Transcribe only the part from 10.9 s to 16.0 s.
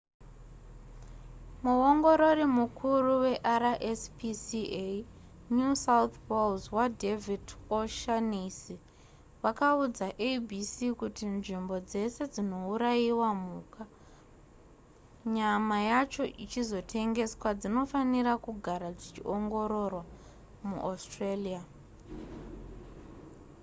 kuti nzvimbo dzese dzinourayirwa mhuka nyama